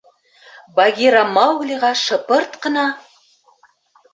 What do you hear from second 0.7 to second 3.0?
Багира Мауглиға шыпырт ҡына: